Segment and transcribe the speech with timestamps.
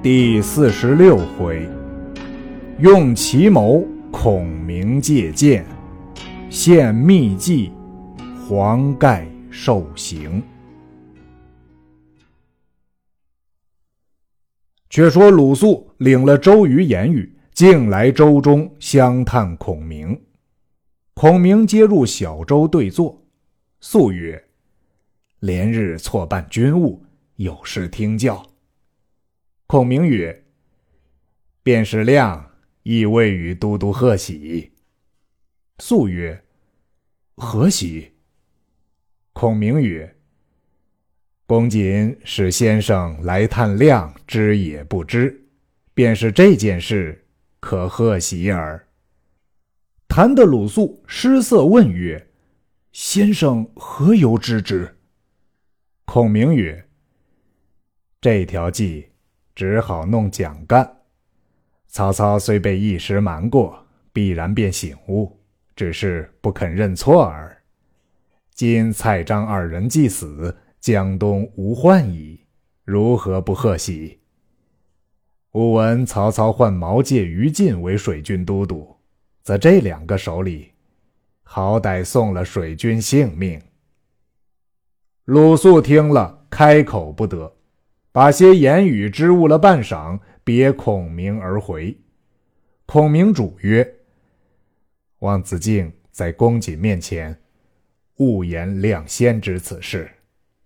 [0.00, 1.68] 第四十六回，
[2.78, 5.66] 用奇谋孔明借箭，
[6.48, 7.72] 献秘计
[8.46, 10.40] 黄盖受刑。
[14.88, 20.16] 却说鲁肃领了周瑜、言语，径来舟中相探孔明。
[21.14, 23.20] 孔明接入小舟对坐，
[23.80, 24.40] 肃曰
[25.40, 27.02] ：“连日错办军务，
[27.34, 28.40] 有失听教。”
[29.68, 30.46] 孔明曰
[31.62, 32.52] ：“便是亮，
[32.84, 34.72] 亦未与都督贺喜。”
[35.78, 36.42] 肃曰
[37.36, 38.12] ：“何喜？”
[39.34, 40.16] 孔明曰
[41.44, 45.46] ：“公瑾使先生来探亮，知也不知，
[45.92, 47.26] 便是这件事，
[47.60, 48.88] 可贺喜耳。”
[50.08, 52.30] 谈得鲁肃失色，问曰
[52.92, 54.96] ：“先生何由知之？”
[56.06, 56.88] 孔明曰
[58.18, 59.07] ：“这条计。”
[59.58, 60.88] 只好弄蒋干。
[61.88, 65.36] 曹操虽被一时瞒过，必然便醒悟，
[65.74, 67.60] 只是不肯认错耳。
[68.54, 72.38] 今蔡张二人既死，江东无患矣，
[72.84, 74.20] 如何不贺喜？
[75.50, 78.94] 吾闻曹操换毛玠、于禁为水军都督，
[79.42, 80.70] 则这两个手里，
[81.42, 83.60] 好歹送了水军性命。
[85.24, 87.57] 鲁肃听了，开口不得。
[88.10, 91.96] 把些言语支吾了半晌，别孔明而回。
[92.86, 93.96] 孔明主曰
[95.20, 97.38] ：“望子敬在公瑾面前，
[98.16, 100.10] 勿言亮先知此事，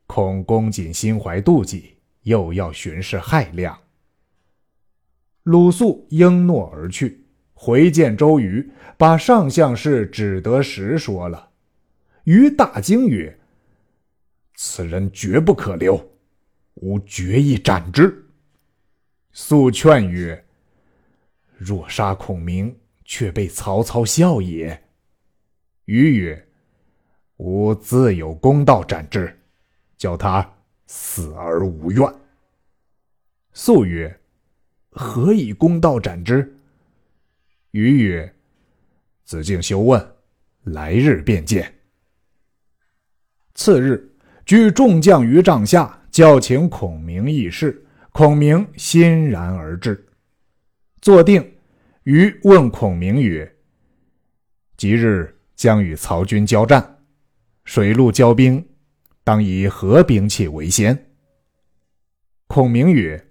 [0.07, 3.77] 恐公瑾心怀妒忌，又要巡视害亮。”
[5.43, 11.51] 鲁肃应诺而去，回见周瑜，把上相事只得实说了。
[12.25, 13.37] 瑜大惊曰
[14.55, 16.11] ：“此人绝不可留。”
[16.75, 18.25] 吾决意斩之。
[19.33, 20.45] 肃劝曰
[21.57, 24.83] ：“若杀孔明，却被曹操笑也。”
[25.87, 26.49] 瑜曰
[27.39, 29.41] ：“吾自有公道斩之，
[29.97, 30.49] 叫他
[30.87, 32.07] 死而无怨。”
[33.55, 34.21] 肃曰
[34.91, 36.57] ：“何以公道斩之？”
[37.73, 38.35] 瑜曰
[39.25, 40.15] ：“子敬休问，
[40.65, 41.75] 来日便见。”
[43.55, 44.11] 次日，
[44.45, 46.02] 聚众将于帐下。
[46.13, 50.07] 叫请孔明议事，孔明欣然而至。
[51.01, 51.55] 坐定，
[52.03, 53.51] 瑜问孔明曰
[54.77, 57.03] ：“即日将与曹军交战，
[57.65, 58.63] 水陆交兵，
[59.25, 61.11] 当以何兵器为先？”
[62.47, 63.29] 孔明曰：“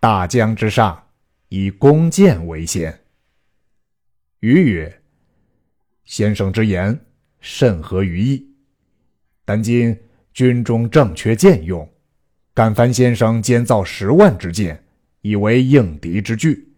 [0.00, 1.10] 大江之上，
[1.50, 3.00] 以弓箭为先。”
[4.40, 5.02] 瑜曰
[6.06, 6.98] ：“先生之言
[7.38, 8.50] 甚合于意，
[9.44, 9.94] 但今。”
[10.36, 11.90] 军中正缺箭用，
[12.52, 14.84] 敢烦先生监造十万支箭，
[15.22, 16.70] 以为应敌之具。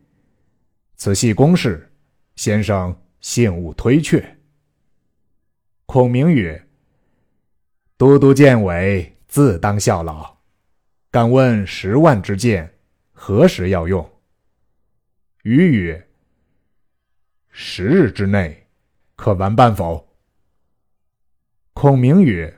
[0.94, 1.92] 此系公事，
[2.36, 4.38] 先生幸勿推却。
[5.86, 6.68] 孔明曰
[7.98, 10.38] ：“都督见委，自当效劳。
[11.10, 12.72] 敢问十万支箭
[13.10, 14.08] 何时要用？”
[15.42, 16.08] 瑜曰
[17.50, 18.68] ：“十日之内，
[19.16, 20.16] 可完办否？”
[21.74, 22.54] 孔明曰。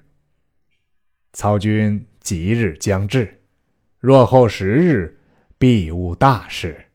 [1.32, 3.40] 曹军吉日将至，
[3.98, 5.16] 若后十日，
[5.58, 6.86] 必无大事。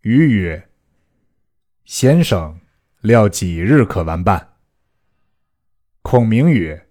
[0.00, 0.68] 瑜曰
[1.86, 2.60] ：“先生
[3.00, 4.56] 料几日可完办？”
[6.02, 6.88] 孔明曰：“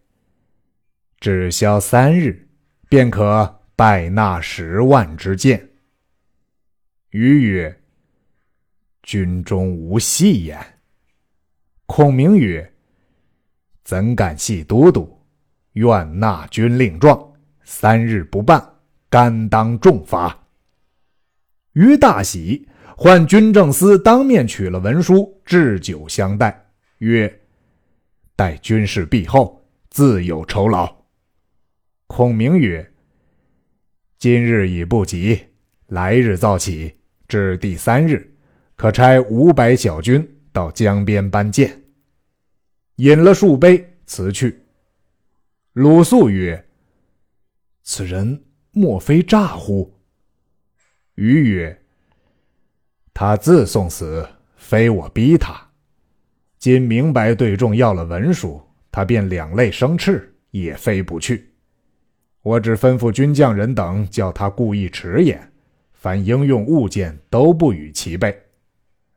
[1.19, 2.47] 只消三日，
[2.88, 5.69] 便可拜纳十万支箭。”
[7.11, 7.81] 瑜曰
[9.03, 10.79] ：“军中无戏言。”
[11.85, 12.73] 孔明曰
[13.83, 15.09] ：“怎敢戏都督？”
[15.73, 18.63] 愿纳军令状，三日不办，
[19.09, 20.45] 甘当重罚。
[21.73, 26.67] 于大喜，唤军政司当面取了文书，置酒相待，
[27.00, 27.41] 曰
[28.35, 30.96] ：“待军事毕后，自有酬劳。”
[32.05, 32.93] 孔明曰
[34.20, 35.40] ：“今日已不急，
[35.87, 36.93] 来日早起，
[37.28, 38.31] 至第三日，
[38.75, 41.81] 可差五百小军到江边搬箭。”
[42.97, 44.62] 饮了数杯，辞去。
[45.73, 46.67] 鲁肃曰
[47.81, 49.91] ：“此人莫非诈乎？”
[51.16, 51.81] 瑜曰
[53.11, 54.23] ：“他自送死，
[54.55, 55.72] 非我逼他。
[56.59, 58.61] 今明白对众要了文书，
[58.91, 61.52] 他便两肋生翅，也飞不去。
[62.43, 65.52] 我只吩咐军将人等，叫他故意迟延，
[65.93, 68.40] 凡应用物件都不与其备。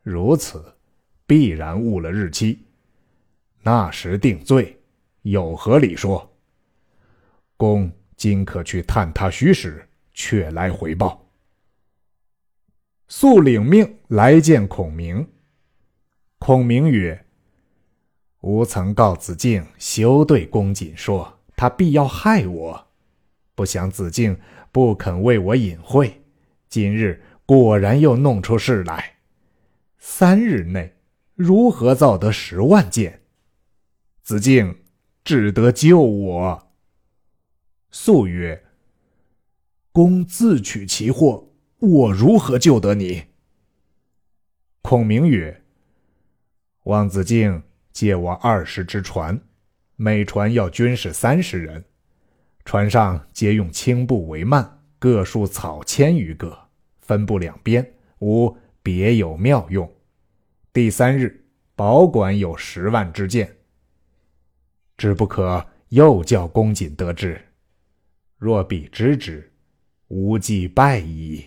[0.02, 0.64] 如此，
[1.26, 2.64] 必然误了日期。
[3.62, 4.80] 那时定罪，
[5.20, 6.26] 有何理说？”
[7.56, 11.30] 公今可去探他虚实，却来回报。
[13.08, 15.26] 素领命来见孔明。
[16.38, 17.24] 孔明曰
[18.42, 22.86] ：“吾曾告子敬休对公瑾说，他必要害我。
[23.54, 24.38] 不想子敬
[24.70, 26.22] 不肯为我隐晦，
[26.68, 29.16] 今日果然又弄出事来。
[29.98, 30.96] 三日内
[31.34, 33.22] 如何造得十万箭？
[34.22, 34.82] 子敬
[35.24, 36.62] 只得救我。”
[37.98, 38.62] 素曰
[39.90, 41.48] ：“公自取其祸，
[41.78, 43.24] 我如何救得你？”
[44.82, 45.64] 孔明曰。
[46.82, 47.62] 望子敬
[47.94, 49.40] 借我二十只船，
[49.96, 51.82] 每船要军士三十人，
[52.66, 56.68] 船上皆用青布为幔，各束草千余个，
[57.00, 59.90] 分布两边，吾别有妙用。
[60.70, 63.56] 第三日，保管有十万支箭。
[64.98, 67.40] 只不可又叫公瑾得知，
[68.46, 69.50] 若彼知之，
[70.06, 71.44] 吾即败矣。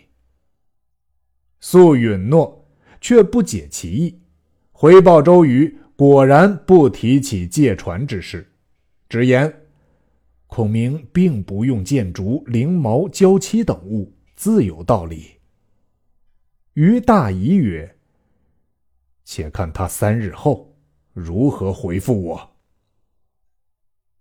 [1.62, 2.68] 素允诺，
[3.00, 4.20] 却不解其意。
[4.74, 8.52] 回报周瑜，果然不提起借船之事，
[9.08, 9.62] 直言
[10.48, 15.40] 孔明并不用箭竹、翎毛、胶漆等物，自有道理。
[16.74, 17.96] 于大疑曰
[19.24, 20.76] ：“且看他三日后
[21.14, 22.58] 如何回复我。”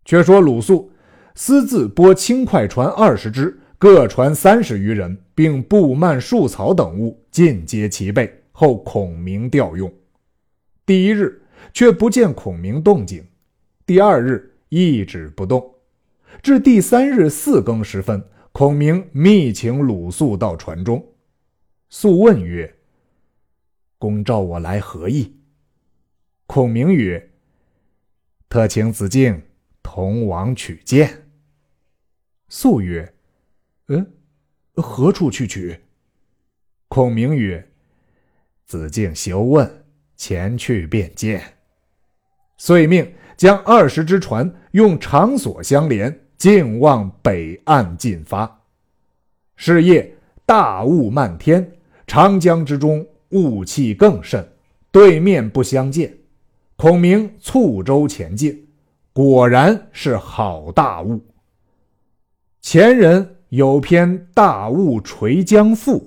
[0.06, 0.92] 却说鲁肃
[1.40, 9.88] 私自拨轻快船二十只，各船三十余人，并布幔、树草等物尽皆齐备，后孔明调用。
[10.85, 11.40] 第一日
[11.73, 13.25] 却不见孔明动静，
[13.87, 15.76] 第二日一直不动，
[16.43, 18.20] 至第三日四更时分，
[18.50, 21.06] 孔明密请鲁肃到船中。
[21.88, 22.79] 肃问曰
[23.96, 25.37] ：“公召我来何意？”
[26.46, 27.31] 孔明曰
[28.50, 29.40] ：“特请子敬
[29.85, 31.26] 同往取剑。”
[32.49, 33.12] 肃曰
[33.89, 34.12] ：“嗯，
[34.75, 35.79] 何处去取？”
[36.89, 37.69] 孔明曰
[38.67, 39.71] ：“子敬休问。”
[40.19, 41.41] 前去便见，
[42.56, 48.61] 遂命将二十只船用长索相连，径往北岸进发。
[49.55, 50.12] 是夜
[50.45, 51.71] 大雾漫天，
[52.05, 54.45] 长江之中雾气更甚，
[54.91, 56.12] 对面不相见。
[56.75, 58.67] 孔明促舟前进，
[59.12, 61.25] 果然是好大雾。
[62.60, 65.99] 前人有篇《大雾垂江赋》，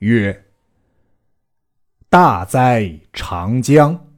[0.00, 0.44] 曰。
[2.08, 4.08] 大哉长江，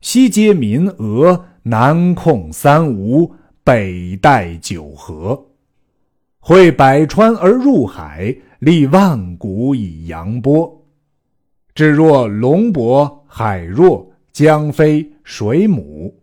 [0.00, 3.30] 西接民俄，南控三吴，
[3.62, 5.46] 北带九河，
[6.40, 10.82] 汇百川而入海，立万古以扬波。
[11.74, 16.22] 至若龙伯，海若，江飞，水母，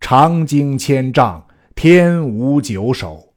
[0.00, 1.44] 长经千丈，
[1.74, 3.29] 天无九首，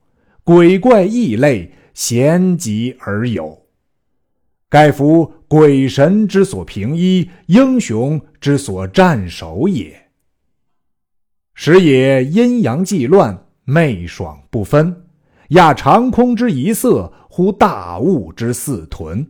[0.46, 3.58] 鬼怪异类，咸集而有。
[4.70, 10.10] 盖夫鬼神之所平一，英雄之所战守也。
[11.54, 15.06] 时也阴阳既乱，媚爽不分，
[15.50, 19.26] 亚长空之一色，乎大物之似豚，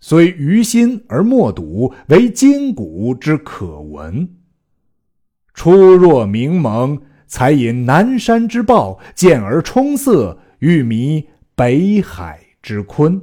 [0.00, 4.28] 虽于心而莫睹，为筋骨之可闻。
[5.54, 13.20] 初若明蒙，才引南山之豹，见而充色，欲迷北海之鲲。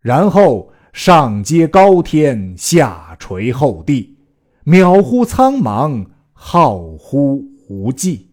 [0.00, 4.16] 然后上接高天，下垂厚地，
[4.64, 8.30] 渺乎苍茫，浩乎无际。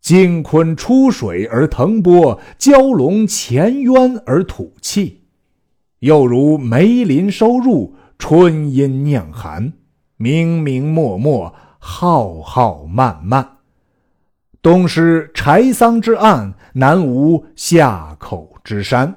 [0.00, 5.22] 金鲲出水而腾波，蛟龙潜渊而吐气。
[6.00, 9.74] 又如梅林收入，春阴酿寒，
[10.16, 13.58] 明明漠漠，浩浩漫漫。
[14.64, 19.14] 东失柴桑之岸，南无夏口之山。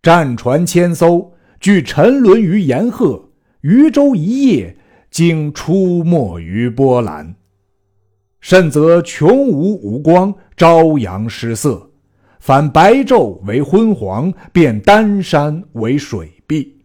[0.00, 3.22] 战船千艘，俱沉沦于岩壑；
[3.60, 4.74] 渔舟一叶，
[5.10, 7.34] 竟出没于波澜。
[8.40, 11.90] 甚则穷无无光，朝阳失色，
[12.38, 16.80] 反白昼为昏黄，变丹山为水碧。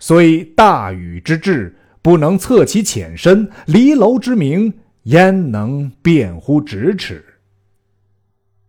[0.00, 4.74] 虽大禹之志，不能测其浅深；离楼之明，
[5.06, 7.24] 焉能辨乎咫尺？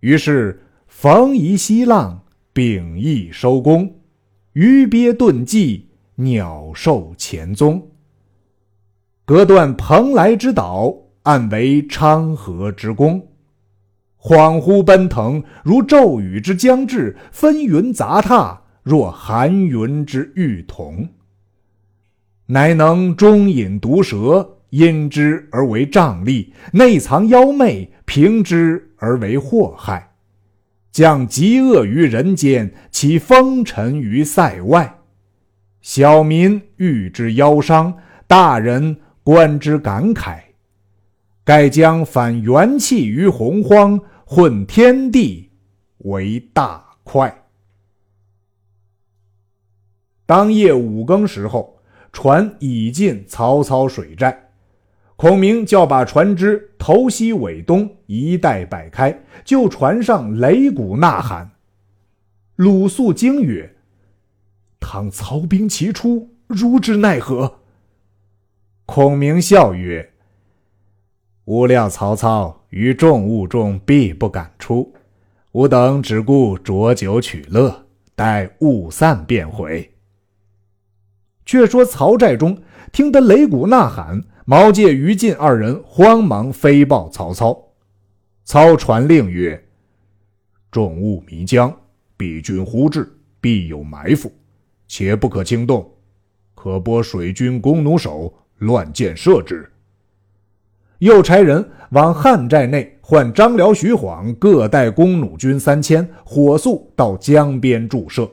[0.01, 2.24] 于是逢夷息浪。
[2.53, 4.00] 秉义收功，
[4.53, 7.91] 鱼鳖遁迹，鸟兽潜踪。
[9.25, 10.91] 隔断蓬莱之岛，
[11.22, 13.27] 暗为昌河之功。
[14.20, 21.08] 恍惚奔腾，如骤雨之将至；纷云杂沓，若寒云之欲同。
[22.48, 30.13] 乃能中引毒蛇，因之而为瘴疠；内藏妖魅，平之而为祸害。
[30.91, 35.00] 将极恶于人间，其风尘于塞外。
[35.81, 40.39] 小民遇之妖伤，大人观之感慨。
[41.43, 45.51] 盖将反元气于洪荒，混天地
[46.00, 47.45] 为大快。
[50.25, 51.79] 当夜五更时候，
[52.12, 54.46] 船已进曹操水寨，
[55.17, 61.50] 孔明叫把船只头西尾东一带摆开，就船上擂鼓呐喊。
[62.55, 63.75] 鲁肃惊曰
[64.79, 67.62] ：“倘曹兵齐出，如之奈何？”
[68.86, 70.07] 孔明笑曰
[71.45, 74.93] ：“吾料曹操于众物中必不敢出，
[75.53, 79.91] 吾等只顾浊酒取乐，待雾散便回。”
[81.43, 87.61] 却说曹寨中听得擂鼓呐喊，毛玠、于禁二人慌忙飞报曹操。
[88.45, 89.61] 操传令曰
[90.71, 91.77] ：“众物迷江，
[92.15, 93.11] 彼军忽至，
[93.41, 94.31] 必有埋伏，
[94.87, 95.91] 且不可轻动，
[96.55, 99.69] 可拨水军弓弩手乱箭射之。”
[100.99, 108.31] 又差人往汉寨内唤张辽、徐晃各带弓弩军三千，火速到江边驻射。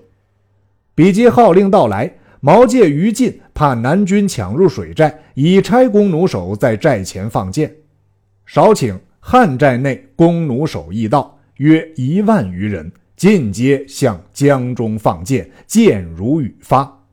[0.94, 2.18] 比及号令到来。
[2.44, 7.74] 毛玠、于禁怕南军抢入水寨，已差弓弩手在寨前放箭。
[8.44, 17.06] 少顷，汉寨内弓弩手亦到，约一万余人，尽皆向江中放箭，箭如雨发。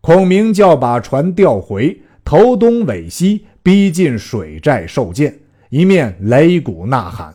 [0.00, 5.38] 孔明叫把船调回，头东尾西逼近水寨受箭，
[5.70, 7.32] 一面擂鼓呐喊。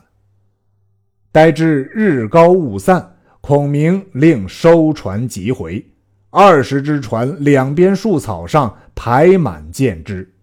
[1.32, 5.82] 待至日高雾散，孔明令收船急回。
[6.34, 10.34] 二十只船两边树草上排满箭支，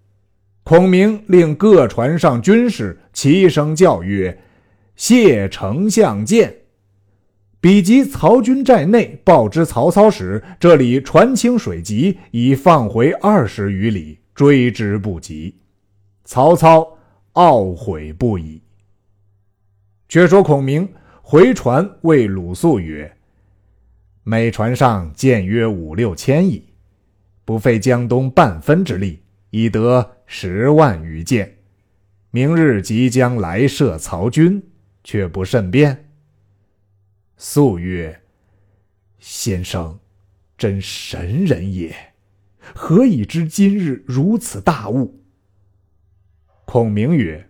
[0.63, 4.41] 孔明令各船上军士齐声叫曰
[4.95, 6.55] ：“谢丞相见！”
[7.59, 15.53] 比及曹军寨内报知曹操时，这里船轻水急，已放回二十余里，追之不及。
[16.23, 16.97] 曹操
[17.33, 18.61] 懊悔不已。
[20.07, 20.87] 却说孔明
[21.21, 23.13] 回船谓鲁肃曰：
[24.23, 26.69] 每船上箭约五六千矣，
[27.43, 31.57] 不费江东半分之力，已得十万余箭。
[32.29, 34.61] 明日即将来射曹军，
[35.03, 36.11] 却不甚便。
[37.35, 38.21] 肃曰
[39.17, 39.99] ：“先生，
[40.55, 41.95] 真神人也，
[42.75, 45.19] 何以知今日如此大误？”
[46.65, 47.49] 孔明曰：“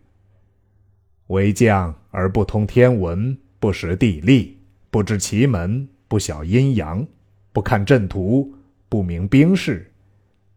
[1.28, 7.08] 为将而不通天文，不识地利，不知奇门。”不晓阴阳，
[7.53, 8.53] 不看阵图，
[8.89, 9.89] 不明兵事，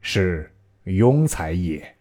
[0.00, 0.52] 是
[0.84, 1.94] 庸才也。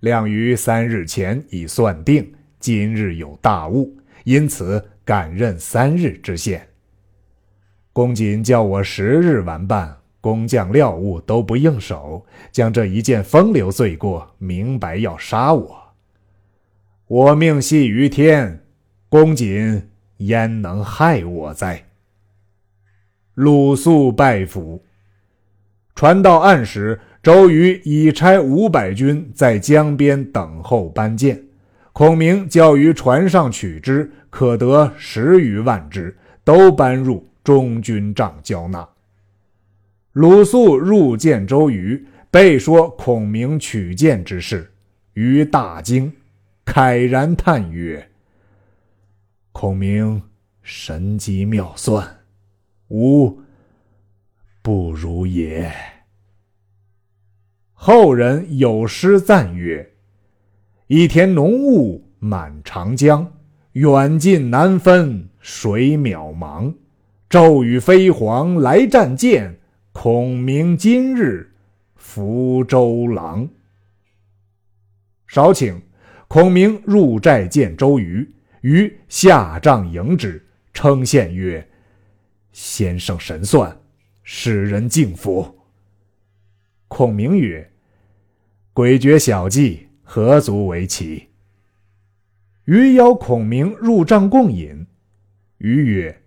[0.00, 2.30] 亮于三日前已算定，
[2.60, 6.68] 今日有大雾，因此敢任三日之限。
[7.94, 15.94] 公瑾叫我十日完办，工匠料物都不应手，将这一件风流罪过，明白要杀我。
[17.06, 18.66] 我命系于天，
[19.08, 21.87] 公瑾焉能害我哉？
[23.38, 24.82] 鲁肃拜服。
[25.94, 31.40] 船到岸时，周瑜已差五百军在江边等候搬箭。
[31.92, 38.88] 孔明叫于船上取之，可得十余万只，都搬入中军帐交纳。
[40.14, 44.68] 鲁肃入见周瑜，备说孔明取箭之事。
[45.14, 46.12] 于大惊，
[46.66, 48.10] 慨然叹曰
[49.52, 50.20] ：“孔明
[50.60, 52.04] 神机妙算。”
[52.88, 53.40] 吾
[54.62, 55.70] 不如也。
[57.72, 59.92] 后人有诗赞曰
[60.88, 63.30] ：“一天浓雾满长江，
[63.72, 66.74] 远近难分水渺茫。
[67.28, 69.60] 骤雨飞黄来战舰，
[69.92, 71.52] 孔明今日
[71.94, 73.46] 福州郎。”
[75.28, 75.78] 少顷，
[76.26, 78.26] 孔明入寨见周瑜，
[78.62, 80.42] 瑜下帐迎之，
[80.72, 81.67] 称羡曰。
[82.60, 83.80] 先生神算，
[84.24, 85.60] 使人敬服。
[86.88, 87.70] 孔明曰
[88.74, 91.28] ：“诡谲小计，何足为奇？”
[92.66, 94.84] 余邀孔明入帐共饮。
[95.58, 96.20] 余曰：“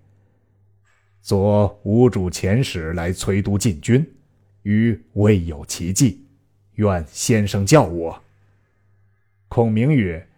[1.19, 4.09] 昨吴主遣使来催督进军，
[4.61, 6.25] 余未有奇计，
[6.75, 8.23] 愿先生教我。”
[9.49, 10.29] 孔明曰：“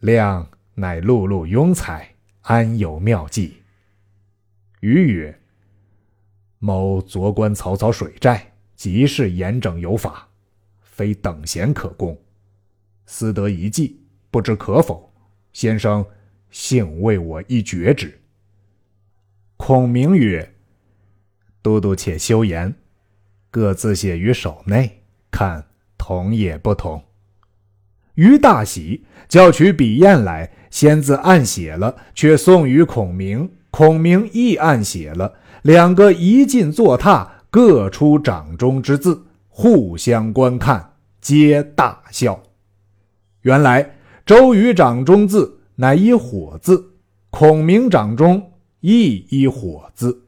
[0.00, 3.58] 亮乃碌碌庸才，安有妙计？”
[4.82, 5.40] 余曰
[6.58, 10.28] ：“某昨观曹操水寨，极是严整有法，
[10.80, 12.20] 非等闲可攻。
[13.06, 15.14] 私得一计，不知可否？
[15.52, 16.04] 先生
[16.50, 18.20] 幸为我一绝之。”
[19.56, 20.52] 孔明曰
[21.62, 22.74] ：“都督且休言，
[23.52, 25.64] 各自写于手内，看
[25.96, 27.04] 同也不同。”
[28.14, 33.48] 于大喜，叫取笔砚来，先自暗写了，却送与孔明。
[33.72, 42.42] 孔明亦暗写了，两个一进坐榻，各出掌中之字，互相观看，皆大笑。
[43.40, 46.92] 原来周瑜掌中字乃一火字，
[47.30, 50.26] 孔明掌中亦一火字。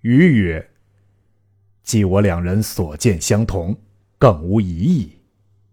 [0.00, 0.68] 瑜曰
[1.84, 3.78] ：“既我两人所见相同，
[4.18, 5.12] 更无疑义。”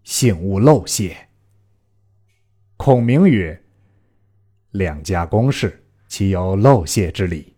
[0.04, 1.16] 幸勿漏泄。
[2.76, 3.60] 孔明曰
[4.70, 5.79] ：“两家公事，
[6.10, 7.54] 岂有漏泄之理？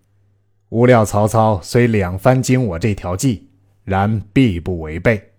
[0.69, 3.49] 吾料曹操虽两番经我这条计，
[3.83, 5.33] 然必不违背。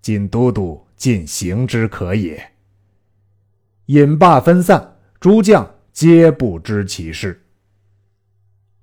[0.00, 2.52] 今都督尽行之可也。”
[3.86, 7.44] 引罢分散，诸将皆不知其事。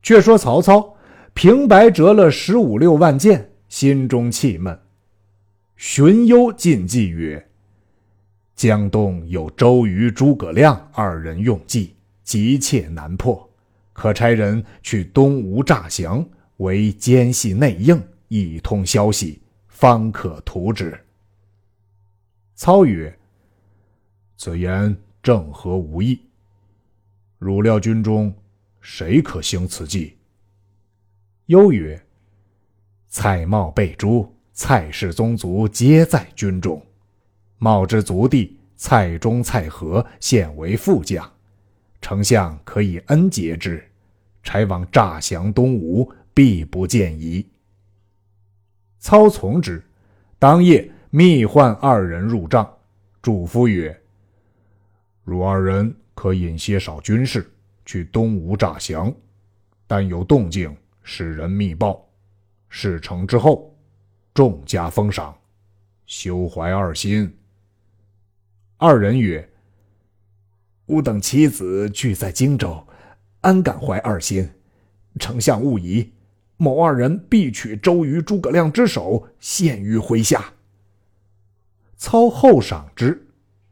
[0.03, 0.95] 却说曹操
[1.33, 4.79] 平白折了十五六万箭，心中气闷，
[5.75, 7.49] 荀攸进计曰。
[8.55, 13.49] 江东有周瑜、诸葛亮二人用计，急切难破，
[13.95, 16.23] 可差人去东吴诈降，
[16.57, 20.99] 为奸细内应，一通消息，方可图之。
[22.55, 23.17] 操曰
[24.35, 26.19] ：“此言正合吾意。
[27.39, 28.35] 汝料军中
[28.81, 30.17] 谁可行此计？”
[31.47, 32.05] 忧曰
[33.07, 36.85] ：“蔡瑁被诛，蔡氏宗族皆在军中。”
[37.59, 41.31] 茂之族弟蔡中、蔡和现为副将，
[42.05, 43.83] 丞相可以恩结之，
[44.43, 47.43] 差往诈降东吴，必不见疑。
[48.99, 49.83] 操从之，
[50.37, 52.71] 当夜密唤二人入帐，
[53.23, 53.99] 嘱咐曰
[55.25, 57.51] ：“汝二人可引些少军士
[57.87, 59.11] 去东吴诈降，
[59.87, 62.07] 但有动静，使人密报。
[62.69, 63.75] 事成之后，
[64.31, 65.35] 重加封赏，
[66.05, 67.35] 休怀二心。”
[68.77, 69.49] 二人曰
[70.87, 72.85] ：“吾等妻子俱在荆州，
[73.41, 74.47] 安敢怀二心？
[75.19, 76.11] 丞相勿疑，
[76.57, 80.53] 某二人必取周瑜、诸葛亮之首，献于麾下。”
[81.97, 83.25] 操厚赏之。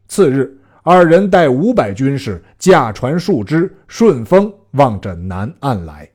[0.07, 6.09] 次日，二人带五百军士，驾船数只，顺风望着南岸来。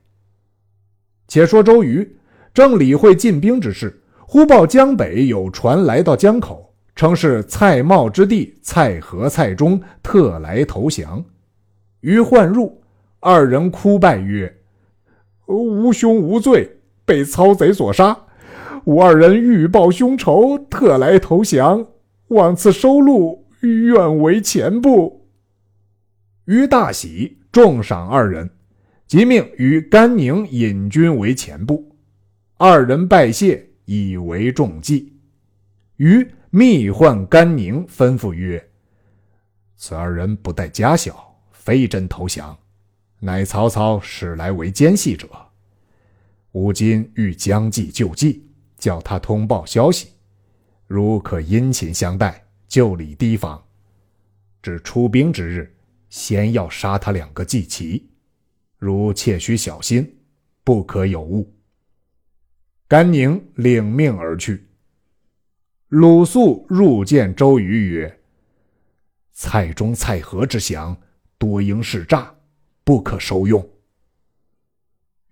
[1.29, 2.17] 且说周瑜
[2.53, 6.68] 正理会进兵之事，忽报江北有船来到江口。
[6.99, 11.25] 称是蔡瑁之弟蔡和、蔡中特来投降，
[12.01, 12.83] 于焕入，
[13.21, 14.53] 二人哭拜曰
[15.47, 16.69] ：“吾兄无罪，
[17.05, 18.19] 被操贼所杀。
[18.87, 21.87] 吾二人欲报兄仇，特来投降，
[22.31, 25.25] 望赐收录，愿为前部。”
[26.47, 28.51] 于大喜，重赏二人，
[29.07, 31.97] 即命与甘宁引军为前部。
[32.57, 35.13] 二人拜谢，以为重计。
[35.99, 36.27] 于。
[36.51, 38.71] 密唤甘宁，吩咐曰
[39.77, 42.59] ：“此二人不带家小，非真投降，
[43.21, 45.29] 乃曹操使来为奸细者。
[46.53, 50.09] 吾今欲将计就计，叫他通报消息。
[50.87, 53.63] 如可殷勤相待，就礼提防。
[54.63, 55.77] 至出兵之日，
[56.09, 58.09] 先要杀他两个祭旗。
[58.79, 60.19] 如切须小心，
[60.65, 61.53] 不可有误。”
[62.89, 64.68] 甘宁领命而去。
[65.89, 68.21] 鲁肃入见周瑜曰
[69.33, 70.95] ：“蔡中、蔡和之降，
[71.39, 72.35] 多应是诈，
[72.85, 73.67] 不可收用。”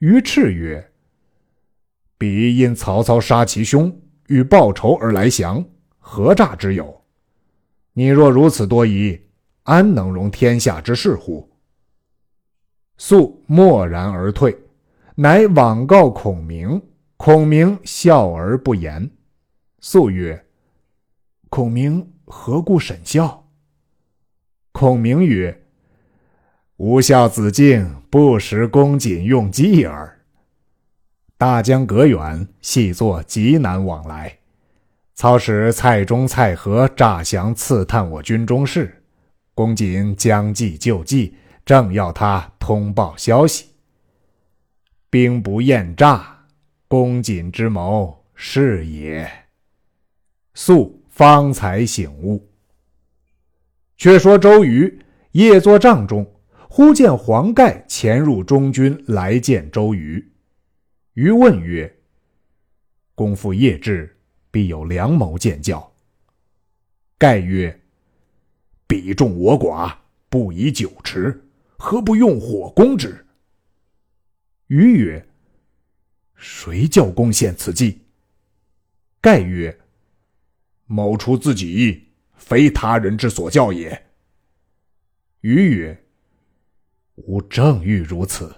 [0.00, 0.92] 于赤曰
[2.16, 5.62] ：“彼因曹操杀其兄，欲报仇而来降，
[5.98, 7.04] 何诈之有？
[7.92, 9.20] 你若如此多疑，
[9.64, 11.46] 安能容天下之事乎？”
[12.96, 14.58] 肃默然而退，
[15.16, 16.80] 乃往告孔明。
[17.18, 19.10] 孔明笑而不言。
[19.80, 20.45] 肃曰：
[21.48, 23.46] 孔明何故审笑？
[24.72, 25.62] 孔明曰
[26.76, 30.20] ：“吾孝子敬不识公瑾用计耳。
[31.38, 34.38] 大江隔远，细作极难往来。
[35.14, 39.02] 操使蔡中、蔡和诈降刺探我军中事，
[39.54, 43.70] 公瑾将计就计，正要他通报消息。
[45.08, 46.44] 兵不厌诈，
[46.88, 49.30] 公瑾之谋是也。”
[50.52, 51.02] 素。
[51.16, 52.46] 方才醒悟。
[53.96, 55.00] 却说周瑜
[55.30, 56.30] 夜坐帐中，
[56.68, 60.22] 忽见黄盖潜入中军来见周瑜。
[61.14, 61.90] 瑜问曰
[63.16, 64.14] ：“公父夜至，
[64.50, 65.90] 必有良谋见教。”
[67.16, 67.80] 盖曰
[68.86, 69.96] ：“彼众我寡，
[70.28, 71.42] 不以酒持，
[71.78, 73.24] 何不用火攻之？”
[74.68, 75.26] 余曰
[76.36, 78.02] ：“谁教公献此计？”
[79.22, 79.80] 盖曰
[80.86, 84.06] ：“某出自己意，非他人之所教也。”
[85.42, 86.04] 余曰
[87.16, 88.54] ：“吾正欲如此，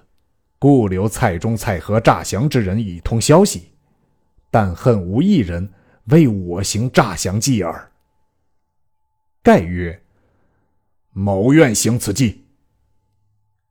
[0.58, 3.72] 故留蔡中、蔡和诈降之人以通消息，
[4.50, 5.72] 但恨无一人
[6.06, 7.92] 为我行诈降计耳。”
[9.42, 10.02] 盖曰
[11.12, 12.44] ：“某愿行此计。”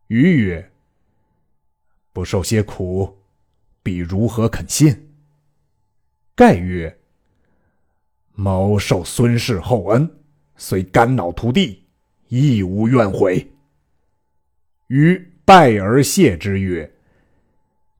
[0.07, 0.71] 余曰
[2.13, 3.17] ：“不受些苦，
[3.83, 5.13] 必如何肯信？”
[6.33, 6.96] 盖曰
[8.39, 10.07] ：“某受孙氏厚恩，
[10.55, 11.83] 虽肝脑涂地，
[12.27, 13.51] 亦无怨悔。”
[14.87, 16.93] 于拜而谢之曰：“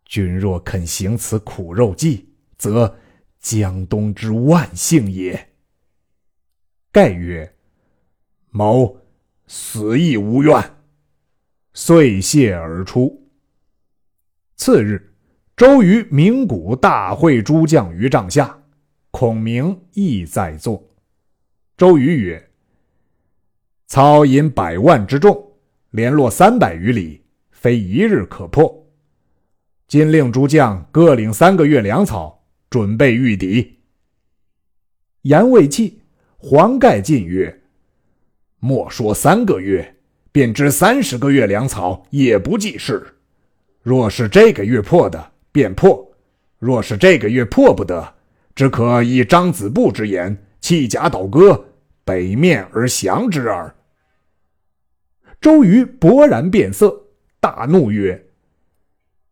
[0.06, 2.96] 君若肯行此苦肉计，则
[3.40, 5.50] 江东之万幸也。”
[6.94, 7.56] 盖曰
[8.52, 8.96] ：“某
[9.48, 10.76] 死亦无怨。”
[11.74, 13.28] 遂谢而出。
[14.56, 15.16] 次日。
[15.56, 18.57] 周瑜鸣鼓大会诸将于帐下，
[19.20, 20.92] 孔明亦在座。
[21.76, 22.52] 周瑜曰
[23.90, 25.54] ：“操引百万之众，
[25.90, 28.88] 联络三百余里，非一日可破。
[29.88, 33.80] 今令诸将各领三个月粮草，准备御敌。”
[35.26, 35.96] 言未讫，
[36.38, 37.64] 黄盖进曰
[38.62, 39.96] ：“莫说三个月，
[40.32, 43.16] 便知三十个月粮草也不济事。
[43.82, 46.08] 若是这个月破的。”便破，
[46.60, 48.17] 若是这个月破不得，
[48.58, 51.64] 只可以张子布之言，弃甲倒戈，
[52.04, 53.76] 北面而降之耳。
[55.40, 57.04] 周瑜勃然变色，
[57.40, 58.26] 大怒曰：“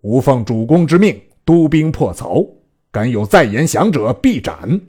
[0.01, 2.45] 吾奉主公之命，督兵破曹，
[2.91, 4.79] 敢有再言降者，必斩。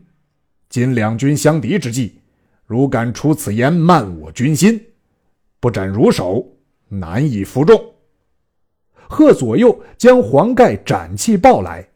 [0.69, 2.21] 今两军相敌之际，
[2.67, 4.79] 如敢出此言，慢我军心，
[5.61, 6.47] 不斩如首，
[6.89, 7.83] 难以服众。”
[9.09, 11.89] 贺左右将黄盖斩气抱来，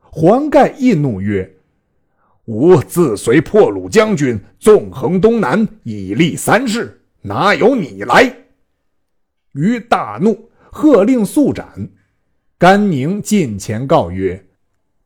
[0.00, 1.50] 黄盖亦怒曰
[2.50, 8.38] ：“吾自随破虏将军纵横东南，以立三世，哪有你来？”
[9.54, 11.88] 于大怒，喝令速斩。
[12.58, 14.44] 甘宁近前告曰：“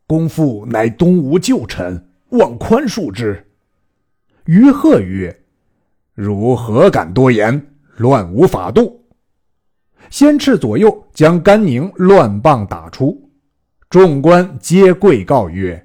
[0.09, 3.47] 公父乃东吴旧臣，望宽恕之。”
[4.47, 5.45] 于贺曰
[6.17, 7.75] ：“汝何敢多言？
[7.99, 9.05] 乱无法度。”
[10.09, 13.31] 先斥左右将甘宁乱棒打出，
[13.91, 15.84] 众官皆跪告曰：“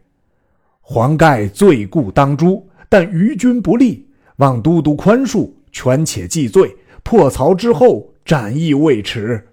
[0.92, 6.76] 黄盖罪故当诛，但于君不利，望都督宽恕，权且记罪。
[7.04, 9.50] 破曹之后，斩亦未迟。”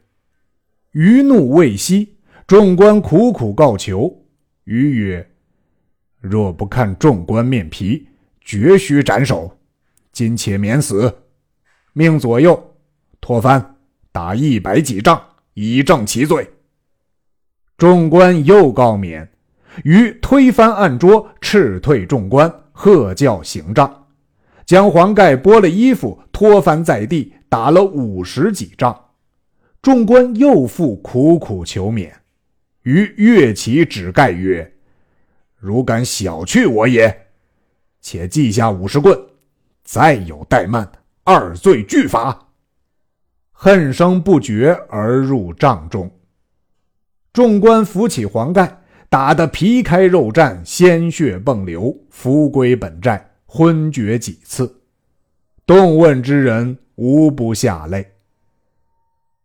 [0.93, 4.25] 余怒未息，众官苦苦告求。
[4.65, 5.31] 余曰
[6.23, 8.09] ：“若不看众官面皮，
[8.41, 9.59] 绝须斩首。
[10.13, 11.15] 今且免死，
[11.93, 12.75] 命左右
[13.21, 13.77] 脱藩。”
[14.11, 15.23] 打一百几仗，
[15.53, 16.51] 以正其罪。
[17.77, 19.31] 众官又告免，
[19.85, 24.07] 于推翻案桌，斥退众官，喝叫行杖，
[24.65, 28.99] 将黄盖剥了衣服，拖翻在地，打了五十几仗。
[29.83, 32.13] 众官又复苦苦求免，
[32.83, 34.75] 于跃起指盖曰
[35.59, 37.29] ：“如敢小觑我也，
[38.01, 39.17] 且记下五十棍，
[39.85, 40.91] 再有怠慢，
[41.23, 42.49] 二罪俱罚。”
[43.59, 46.11] 恨声不绝而入帐中，
[47.33, 54.81] 众官扶起黄盖，打得皮开肉绽，鲜血迸流，伏归本寨，昏厥几次。
[55.65, 58.05] 动问之人无不下泪。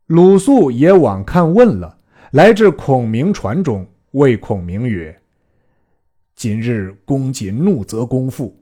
[0.08, 2.00] 鲁肃也往看问了，
[2.32, 5.22] 来至孔明船中，谓孔明曰
[6.36, 8.60] ：“今日公瑾怒责公父，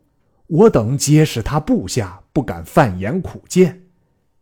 [0.48, 3.82] 我等皆是他部下，不敢犯言苦谏。”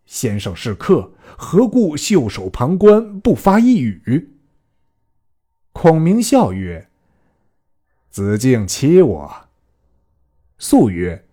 [0.06, 4.37] 先生是客，何故袖手旁观，不发一语？
[5.80, 6.90] 孔明笑曰
[8.10, 9.48] ：“子敬欺我。”
[10.58, 11.28] 素曰：“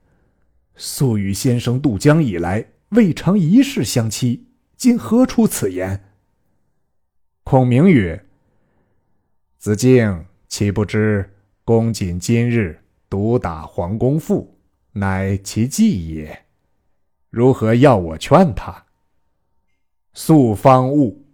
[0.76, 6.04] 素与先生渡江以来，未尝一事相欺，今何出此言？”
[7.42, 8.26] 孔明曰
[9.56, 14.58] ：“子敬岂不知公瑾今日毒打黄公父，
[14.92, 16.44] 乃其计也？”
[17.32, 18.84] 如何要我劝他？
[20.12, 21.24] 素方悟。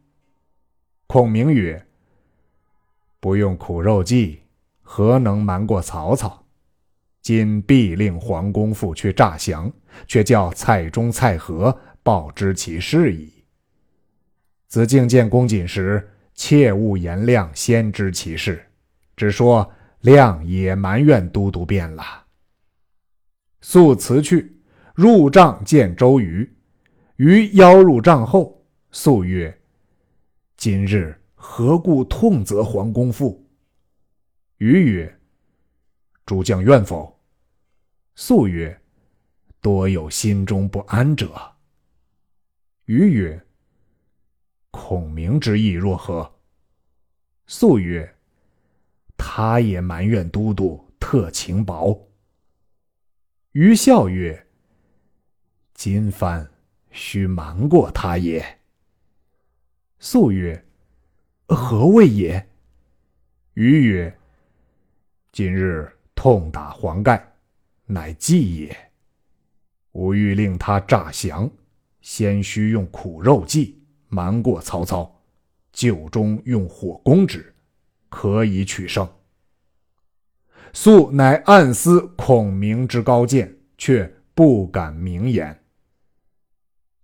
[1.08, 1.84] 孔明曰
[3.20, 4.40] ：“不用苦肉计，
[4.80, 6.46] 何能瞒过曹操？
[7.20, 9.70] 今必令黄公父去诈降，
[10.06, 13.44] 却叫蔡中、蔡和报知其事矣。
[14.66, 18.64] 子敬见公瑾时，切勿言亮先知其事，
[19.16, 22.02] 只说亮也埋怨都督变了。”
[23.60, 24.56] 素辞去。
[24.92, 26.50] 入帐见周瑜，
[27.16, 29.56] 瑜邀入帐后，素曰
[30.58, 33.48] ：“今日何故痛责皇公父？”
[34.58, 35.20] 余曰
[36.26, 37.18] ：“诸将怨否？”
[38.14, 38.78] 素曰
[39.62, 41.56] ：“多有心中不安者。”
[42.84, 43.46] 余曰
[44.70, 46.30] ：“孔明之意若何？”
[47.48, 48.16] 素曰
[49.16, 52.10] ：“他也埋怨都督特情薄。”
[53.52, 54.46] 余笑曰
[55.74, 56.46] ：“今番。”
[56.90, 58.60] 须瞒过他也。
[59.98, 60.64] 素曰
[61.54, 62.48] ：“何谓也？”
[63.54, 64.18] 余曰
[65.32, 67.32] ：“今日痛打黄盖，
[67.86, 68.76] 乃计也。
[69.92, 71.50] 吾欲令他诈降，
[72.00, 75.20] 先须用苦肉计瞒过曹操，
[75.72, 77.54] 酒中用火攻之，
[78.08, 79.08] 可以取胜。”
[80.72, 85.60] 素乃暗思孔明之高见，却不敢明言。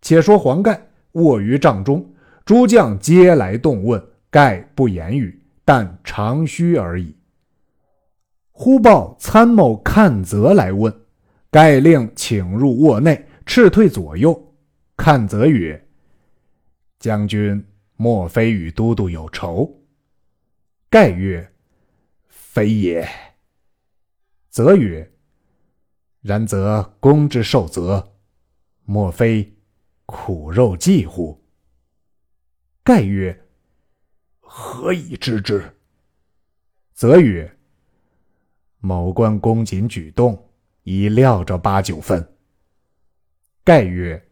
[0.01, 4.01] 且说黄盖卧于帐中，诸将皆来动问，
[4.37, 7.17] 盖不言语，但长吁而已。
[8.53, 10.95] 忽报参谋看泽来问，
[11.51, 14.55] 盖令请入卧内，斥退左右。
[14.95, 15.89] 看泽曰
[17.01, 17.65] ：“将军
[17.97, 19.83] 莫非与都督有仇？”
[20.91, 21.51] 盖曰
[22.29, 23.09] ：“非也。”
[24.53, 25.11] 则曰
[26.21, 28.13] ：“然则公之受责，
[28.85, 29.57] 莫非？”
[30.05, 31.43] 苦肉计乎？
[32.85, 33.45] 盖曰
[34.59, 35.63] ：“何以知之？”
[36.95, 37.59] 则曰
[38.81, 40.49] ：“某官公瑾举动，
[40.85, 42.27] 已料着八九分。”
[43.63, 44.27] 盖曰：“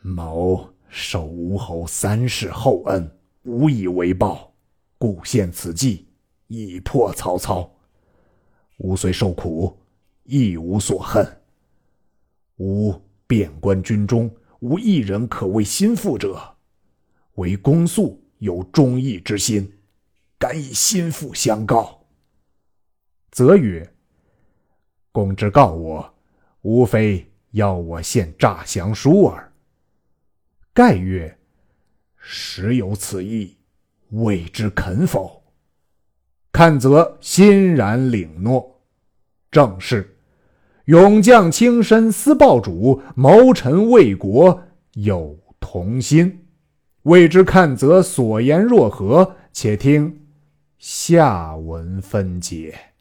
[0.00, 4.54] 某受吴侯三世厚恩，无以为报，
[4.96, 6.08] 故献此计，
[6.46, 7.70] 以破曹操。
[8.78, 9.78] 吾虽受苦，
[10.22, 11.42] 亦无所恨。
[12.56, 12.94] 吾。”
[13.28, 16.40] 遍观军中，无一人可谓心腹者，
[17.34, 19.72] 唯公肃有忠义之心，
[20.38, 22.06] 敢以心腹相告。
[23.30, 23.92] 则曰
[25.12, 26.14] ：“公之告我，
[26.62, 29.52] 无非要我献诈降书耳。”
[30.72, 31.38] 盖曰
[32.16, 33.56] ：“实有此意，
[34.10, 35.42] 未知肯否？”
[36.52, 38.80] 看则欣然领诺，
[39.50, 40.16] 正是。
[40.86, 46.45] 勇将轻身思报主，谋臣为国有同心。
[47.06, 49.36] 未知看则所言若何？
[49.52, 50.26] 且听
[50.76, 52.95] 下文分解。